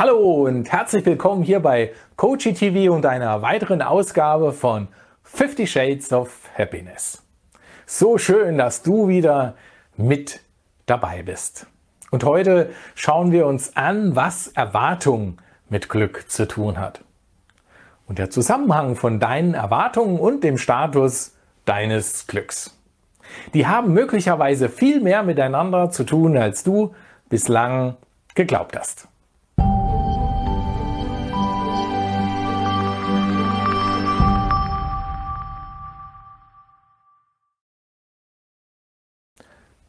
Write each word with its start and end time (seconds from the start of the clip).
Hallo 0.00 0.46
und 0.46 0.72
herzlich 0.72 1.04
willkommen 1.04 1.42
hier 1.42 1.60
bei 1.60 1.92
Coachy 2.16 2.54
TV 2.54 2.90
und 2.90 3.04
einer 3.04 3.42
weiteren 3.42 3.82
Ausgabe 3.82 4.54
von 4.54 4.88
50 5.24 5.70
Shades 5.70 6.10
of 6.14 6.48
Happiness. 6.56 7.22
So 7.84 8.16
schön, 8.16 8.56
dass 8.56 8.82
du 8.82 9.08
wieder 9.08 9.56
mit 9.98 10.40
dabei 10.86 11.22
bist. 11.22 11.66
Und 12.10 12.24
heute 12.24 12.70
schauen 12.94 13.30
wir 13.30 13.44
uns 13.44 13.76
an, 13.76 14.16
was 14.16 14.46
Erwartung 14.46 15.36
mit 15.68 15.90
Glück 15.90 16.30
zu 16.30 16.48
tun 16.48 16.78
hat. 16.78 17.04
Und 18.06 18.18
der 18.18 18.30
Zusammenhang 18.30 18.96
von 18.96 19.20
deinen 19.20 19.52
Erwartungen 19.52 20.18
und 20.18 20.44
dem 20.44 20.56
Status 20.56 21.36
deines 21.66 22.26
Glücks. 22.26 22.74
Die 23.52 23.66
haben 23.66 23.92
möglicherweise 23.92 24.70
viel 24.70 25.02
mehr 25.02 25.22
miteinander 25.24 25.90
zu 25.90 26.04
tun, 26.04 26.38
als 26.38 26.64
du 26.64 26.94
bislang 27.28 27.98
geglaubt 28.34 28.78
hast. 28.78 29.09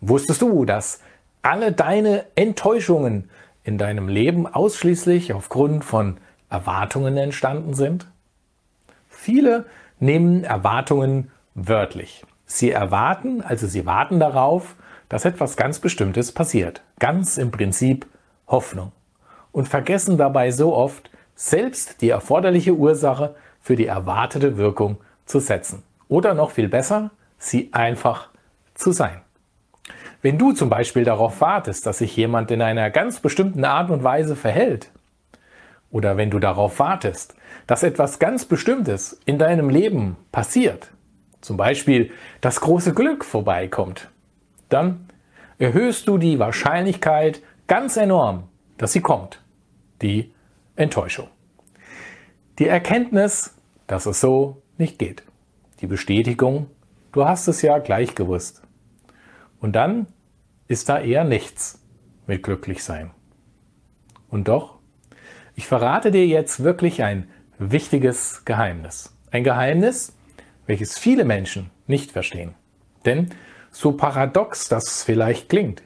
Wusstest 0.00 0.42
du, 0.42 0.64
dass 0.64 1.00
alle 1.42 1.72
deine 1.72 2.24
Enttäuschungen 2.34 3.30
in 3.64 3.78
deinem 3.78 4.08
Leben 4.08 4.46
ausschließlich 4.46 5.32
aufgrund 5.32 5.84
von 5.84 6.18
Erwartungen 6.50 7.16
entstanden 7.16 7.74
sind? 7.74 8.06
Viele 9.08 9.66
nehmen 9.98 10.44
Erwartungen 10.44 11.30
wörtlich. 11.54 12.24
Sie 12.46 12.70
erwarten, 12.70 13.42
also 13.42 13.66
sie 13.66 13.84
warten 13.84 14.20
darauf, 14.20 14.76
dass 15.08 15.24
etwas 15.24 15.56
ganz 15.56 15.80
Bestimmtes 15.80 16.32
passiert. 16.32 16.82
Ganz 16.98 17.36
im 17.36 17.50
Prinzip 17.50 18.06
Hoffnung. 18.46 18.92
Und 19.52 19.68
vergessen 19.68 20.16
dabei 20.16 20.50
so 20.50 20.74
oft, 20.74 21.10
selbst 21.34 22.00
die 22.00 22.10
erforderliche 22.10 22.74
Ursache 22.74 23.34
für 23.60 23.76
die 23.76 23.86
erwartete 23.86 24.56
Wirkung 24.56 24.98
zu 25.26 25.40
setzen. 25.40 25.82
Oder 26.08 26.34
noch 26.34 26.52
viel 26.52 26.68
besser, 26.68 27.10
sie 27.38 27.70
einfach 27.72 28.28
zu 28.74 28.92
sein. 28.92 29.20
Wenn 30.20 30.38
du 30.38 30.52
zum 30.52 30.68
Beispiel 30.68 31.04
darauf 31.04 31.40
wartest, 31.40 31.86
dass 31.86 31.98
sich 31.98 32.16
jemand 32.16 32.50
in 32.50 32.60
einer 32.60 32.90
ganz 32.90 33.20
bestimmten 33.20 33.64
Art 33.64 33.90
und 33.90 34.02
Weise 34.02 34.34
verhält, 34.34 34.90
oder 35.90 36.16
wenn 36.16 36.30
du 36.30 36.38
darauf 36.38 36.78
wartest, 36.80 37.34
dass 37.66 37.82
etwas 37.82 38.18
ganz 38.18 38.44
Bestimmtes 38.44 39.20
in 39.24 39.38
deinem 39.38 39.70
Leben 39.70 40.16
passiert, 40.32 40.90
zum 41.40 41.56
Beispiel 41.56 42.10
das 42.40 42.60
große 42.60 42.94
Glück 42.94 43.24
vorbeikommt, 43.24 44.10
dann 44.68 45.08
erhöhst 45.58 46.08
du 46.08 46.18
die 46.18 46.38
Wahrscheinlichkeit 46.38 47.40
ganz 47.68 47.96
enorm, 47.96 48.48
dass 48.76 48.92
sie 48.92 49.00
kommt. 49.00 49.42
Die 50.02 50.32
Enttäuschung. 50.76 51.28
Die 52.58 52.66
Erkenntnis, 52.66 53.54
dass 53.86 54.06
es 54.06 54.20
so 54.20 54.62
nicht 54.78 54.98
geht. 54.98 55.22
Die 55.80 55.86
Bestätigung, 55.86 56.66
du 57.12 57.24
hast 57.24 57.48
es 57.48 57.62
ja 57.62 57.78
gleich 57.78 58.14
gewusst. 58.14 58.62
Und 59.60 59.72
dann 59.72 60.06
ist 60.68 60.88
da 60.88 61.00
eher 61.00 61.24
nichts 61.24 61.82
mit 62.26 62.42
glücklich 62.42 62.84
sein. 62.84 63.10
Und 64.28 64.48
doch, 64.48 64.78
ich 65.54 65.66
verrate 65.66 66.10
dir 66.10 66.26
jetzt 66.26 66.62
wirklich 66.62 67.02
ein 67.02 67.28
wichtiges 67.58 68.44
Geheimnis. 68.44 69.16
Ein 69.30 69.44
Geheimnis, 69.44 70.16
welches 70.66 70.98
viele 70.98 71.24
Menschen 71.24 71.70
nicht 71.86 72.12
verstehen. 72.12 72.54
Denn 73.04 73.30
so 73.70 73.92
paradox 73.92 74.68
das 74.68 75.02
vielleicht 75.02 75.48
klingt, 75.48 75.82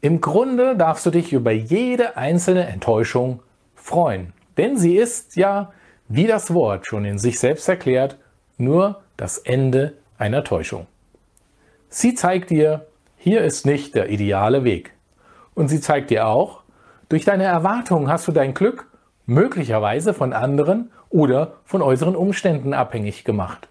im 0.00 0.20
Grunde 0.20 0.76
darfst 0.76 1.04
du 1.04 1.10
dich 1.10 1.32
über 1.32 1.52
jede 1.52 2.16
einzelne 2.16 2.66
Enttäuschung 2.66 3.42
freuen. 3.74 4.32
Denn 4.56 4.78
sie 4.78 4.96
ist 4.96 5.36
ja, 5.36 5.72
wie 6.08 6.26
das 6.26 6.54
Wort 6.54 6.86
schon 6.86 7.04
in 7.04 7.18
sich 7.18 7.38
selbst 7.38 7.68
erklärt, 7.68 8.18
nur 8.56 9.02
das 9.16 9.38
Ende 9.38 9.94
einer 10.16 10.42
Täuschung. 10.42 10.86
Sie 11.92 12.14
zeigt 12.14 12.50
dir, 12.50 12.86
hier 13.16 13.42
ist 13.42 13.66
nicht 13.66 13.96
der 13.96 14.10
ideale 14.10 14.62
Weg. 14.62 14.94
Und 15.54 15.66
sie 15.66 15.80
zeigt 15.80 16.10
dir 16.10 16.28
auch, 16.28 16.62
durch 17.08 17.24
deine 17.24 17.42
Erwartungen 17.42 18.08
hast 18.08 18.28
du 18.28 18.32
dein 18.32 18.54
Glück 18.54 18.86
möglicherweise 19.26 20.14
von 20.14 20.32
anderen 20.32 20.92
oder 21.08 21.54
von 21.64 21.82
äußeren 21.82 22.14
Umständen 22.14 22.74
abhängig 22.74 23.24
gemacht. 23.24 23.66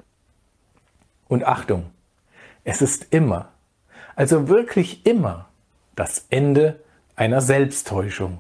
Und 1.30 1.46
Achtung, 1.46 1.92
es 2.66 2.82
ist 2.82 3.14
immer, 3.14 3.48
also 4.18 4.50
wirklich 4.50 5.06
immer, 5.06 5.48
das 5.96 6.26
Ende 6.30 6.82
einer 7.16 7.40
Selbsttäuschung. 7.40 8.40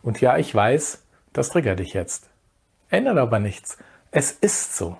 Und 0.00 0.22
ja, 0.22 0.38
ich 0.38 0.54
weiß, 0.54 1.04
das 1.34 1.50
triggert 1.50 1.78
dich 1.78 1.92
jetzt. 1.92 2.30
Ändert 2.88 3.18
aber 3.18 3.38
nichts. 3.38 3.76
Es 4.10 4.32
ist 4.32 4.76
so. 4.76 4.96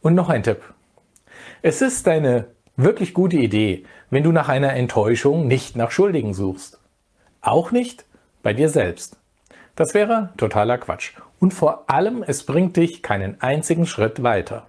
Und 0.00 0.14
noch 0.14 0.30
ein 0.30 0.42
Tipp. 0.42 0.62
Es 1.60 1.82
ist 1.82 2.08
eine 2.08 2.46
wirklich 2.76 3.14
gute 3.14 3.36
Idee, 3.36 3.84
wenn 4.10 4.22
du 4.22 4.32
nach 4.32 4.48
einer 4.48 4.74
Enttäuschung 4.74 5.46
nicht 5.46 5.76
nach 5.76 5.90
Schuldigen 5.90 6.34
suchst. 6.34 6.80
Auch 7.40 7.70
nicht 7.70 8.04
bei 8.42 8.52
dir 8.52 8.68
selbst. 8.68 9.16
Das 9.76 9.94
wäre 9.94 10.30
totaler 10.36 10.78
Quatsch. 10.78 11.12
Und 11.38 11.54
vor 11.54 11.90
allem, 11.90 12.22
es 12.26 12.44
bringt 12.44 12.76
dich 12.76 13.02
keinen 13.02 13.40
einzigen 13.40 13.86
Schritt 13.86 14.22
weiter. 14.22 14.66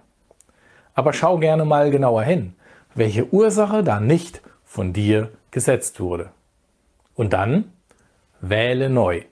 Aber 0.94 1.12
schau 1.12 1.38
gerne 1.38 1.64
mal 1.64 1.90
genauer 1.90 2.22
hin, 2.22 2.54
welche 2.94 3.32
Ursache 3.32 3.82
da 3.82 4.00
nicht 4.00 4.42
von 4.64 4.92
dir 4.92 5.30
gesetzt 5.50 6.00
wurde. 6.00 6.30
Und 7.14 7.32
dann 7.32 7.72
wähle 8.40 8.90
neu. 8.90 9.22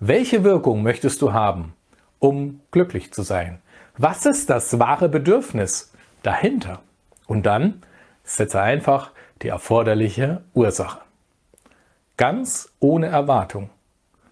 Welche 0.00 0.44
Wirkung 0.44 0.82
möchtest 0.82 1.22
du 1.22 1.32
haben, 1.32 1.74
um 2.18 2.60
glücklich 2.70 3.12
zu 3.12 3.22
sein? 3.22 3.60
Was 3.96 4.26
ist 4.26 4.50
das 4.50 4.78
wahre 4.78 5.08
Bedürfnis 5.08 5.92
dahinter? 6.22 6.80
Und 7.26 7.46
dann 7.46 7.82
setze 8.24 8.60
einfach 8.60 9.10
die 9.42 9.48
erforderliche 9.48 10.42
Ursache. 10.54 11.00
Ganz 12.16 12.72
ohne 12.78 13.06
Erwartung. 13.06 13.70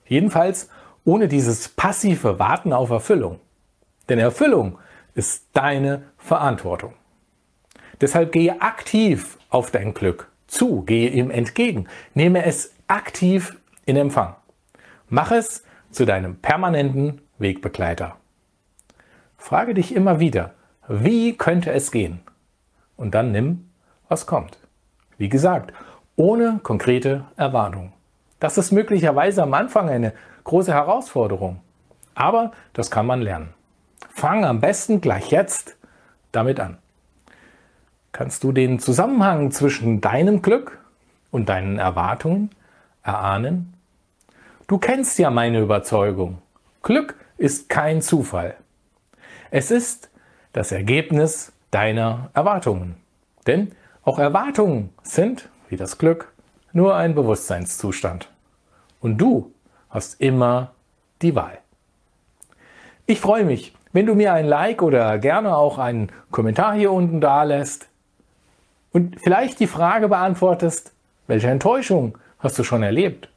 Jedenfalls 0.07 0.69
ohne 1.05 1.29
dieses 1.29 1.69
passive 1.69 2.39
Warten 2.39 2.73
auf 2.73 2.91
Erfüllung. 2.91 3.41
Denn 4.09 4.19
Erfüllung 4.19 4.79
ist 5.15 5.49
deine 5.55 6.03
Verantwortung. 6.19 6.95
Deshalb 8.01 8.33
gehe 8.33 8.61
aktiv 8.61 9.39
auf 9.49 9.71
dein 9.71 9.95
Glück 9.95 10.31
zu, 10.47 10.83
gehe 10.83 11.11
ihm 11.11 11.31
entgegen, 11.31 11.87
nehme 12.15 12.45
es 12.45 12.75
aktiv 12.89 13.57
in 13.87 13.97
Empfang. 13.97 14.35
Mach 15.09 15.31
es 15.31 15.65
zu 15.91 16.05
deinem 16.05 16.37
permanenten 16.37 17.21
Wegbegleiter. 17.39 18.17
Frage 19.37 19.75
dich 19.75 19.95
immer 19.95 20.21
wieder, 20.21 20.55
wie 20.89 21.37
könnte 21.37 21.73
es 21.73 21.91
gehen? 21.91 22.21
Und 22.97 23.15
dann 23.15 23.33
nimm, 23.33 23.70
was 24.11 24.27
kommt. 24.27 24.59
Wie 25.17 25.31
gesagt, 25.31 25.73
ohne 26.17 26.61
konkrete 26.63 27.25
Erwartung. 27.37 27.95
Das 28.41 28.59
ist 28.59 28.73
möglicherweise 28.73 29.43
am 29.43 29.55
Anfang 29.55 29.89
eine 29.89 30.13
große 30.45 30.75
Herausforderung, 30.75 31.61
aber 32.15 32.53
das 32.75 32.91
kann 32.91 33.07
man 33.07 33.23
lernen. 33.23 33.55
Fang 34.11 34.45
am 34.45 34.61
besten 34.61 35.01
gleich 35.01 35.31
jetzt 35.31 35.77
damit 36.33 36.61
an. 36.61 36.79
Kannst 38.13 38.43
du 38.43 38.53
den 38.53 38.81
Zusammenhang 38.81 39.53
zwischen 39.53 40.01
deinem 40.01 40.43
Glück 40.43 40.79
und 41.31 41.49
deinen 41.49 41.79
Erwartungen 41.79 42.51
erahnen? 43.05 43.75
Du 44.67 44.79
kennst 44.79 45.19
ja 45.19 45.31
meine 45.31 45.61
Überzeugung. 45.61 46.39
Glück 46.83 47.15
ist 47.39 47.69
kein 47.69 48.03
Zufall. 48.03 48.57
Es 49.51 49.71
ist 49.71 50.11
das 50.53 50.73
Ergebnis 50.73 51.53
deiner 51.71 52.31
Erwartungen. 52.35 52.97
Denn 53.47 53.73
auch 54.05 54.19
Erwartungen 54.19 54.91
sind, 55.03 55.49
wie 55.69 55.77
das 55.77 55.99
Glück, 55.99 56.33
nur 56.73 56.97
ein 56.97 57.15
Bewusstseinszustand. 57.15 58.31
Und 59.01 59.19
du 59.19 59.53
hast 59.89 60.21
immer 60.21 60.73
die 61.23 61.35
Wahl. 61.35 61.59
Ich 63.07 63.21
freue 63.21 63.45
mich, 63.45 63.75
wenn 63.93 64.07
du 64.07 64.15
mir 64.15 64.33
ein 64.33 64.47
Like 64.47 64.83
oder 64.83 65.19
gerne 65.19 65.57
auch 65.57 65.79
einen 65.79 66.13
Kommentar 66.31 66.75
hier 66.75 66.93
unten 66.93 67.21
da 67.21 67.43
lässt 67.43 67.89
und 68.93 69.21
vielleicht 69.21 69.59
die 69.61 69.67
Frage 69.67 70.09
beantwortest, 70.09 70.93
welche 71.27 71.49
Enttäuschung 71.49 72.17
hast 72.39 72.59
du 72.59 72.65
schon 72.65 72.83
erlebt? 72.83 73.29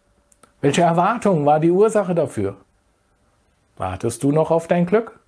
Welche 0.61 0.81
Erwartung 0.81 1.45
war 1.45 1.59
die 1.59 1.71
Ursache 1.71 2.15
dafür? 2.15 2.55
Wartest 3.77 4.23
du 4.23 4.31
noch 4.31 4.51
auf 4.51 4.67
dein 4.67 4.85
Glück? 4.85 5.19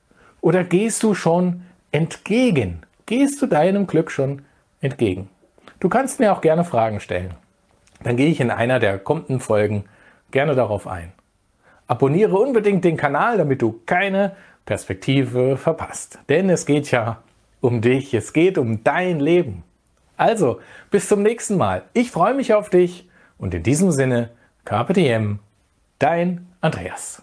Oder 0.42 0.64
gehst 0.64 1.04
du 1.04 1.14
schon 1.14 1.64
entgegen? 1.92 2.84
Gehst 3.06 3.42
du 3.42 3.48
deinem 3.48 3.88
Glück 3.88 4.12
schon 4.12 4.44
entgegen? 4.82 5.30
Du 5.80 5.90
kannst 5.90 6.20
mir 6.20 6.34
auch 6.34 6.42
gerne 6.42 6.64
Fragen 6.64 7.00
stellen. 7.00 7.34
Dann 8.04 8.18
gehe 8.18 8.30
ich 8.30 8.40
in 8.40 8.52
einer 8.52 8.80
der 8.80 9.00
kommenden 9.00 9.40
Folgen 9.40 9.86
gerne 10.32 10.56
darauf 10.56 10.88
ein. 10.88 11.12
Abonniere 11.88 12.38
unbedingt 12.38 12.84
den 12.84 12.98
Kanal, 12.98 13.38
damit 13.38 13.62
du 13.62 13.82
keine 13.86 14.36
Perspektive 14.66 15.58
verpasst. 15.58 16.20
Denn 16.30 16.50
es 16.50 16.66
geht 16.66 16.90
ja 16.92 17.22
um 17.62 17.82
dich, 17.82 18.14
es 18.14 18.34
geht 18.34 18.58
um 18.58 18.84
dein 18.84 19.20
Leben. 19.20 19.64
Also, 20.18 20.60
bis 20.92 21.08
zum 21.08 21.22
nächsten 21.24 21.58
Mal. 21.58 21.84
Ich 21.94 22.12
freue 22.12 22.34
mich 22.34 22.54
auf 22.54 22.70
dich 22.70 23.10
und 23.38 23.54
in 23.54 23.64
diesem 23.64 23.92
Sinne, 23.92 24.32
Diem, 24.96 25.40
Dein 26.00 26.48
Andreas. 26.62 27.22